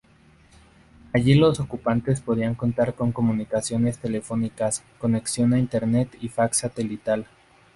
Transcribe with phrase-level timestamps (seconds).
[1.13, 7.27] Allí los ocupantes podrán contar con comunicaciones telefónicas, conexión a Internet y fax satelital.